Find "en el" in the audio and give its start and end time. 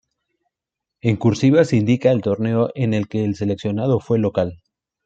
2.73-3.07